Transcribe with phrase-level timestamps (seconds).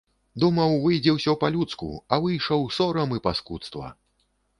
[0.43, 3.93] Думаў, выйдзе ўсё па-людску, а выйшаў сорам і паскудства.